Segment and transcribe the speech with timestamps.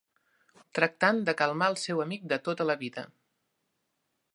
[0.79, 3.09] ...tractant de calmar al seu amic de tota la vida.